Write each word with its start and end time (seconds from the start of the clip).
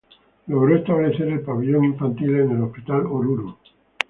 Logró 0.47 0.75
establecer 0.77 1.27
el 1.27 1.41
Pabellón 1.41 1.83
Infantil 1.85 2.31
en 2.37 2.49
el 2.53 2.63
Hospital 2.63 3.01
Oruro. 3.05 3.59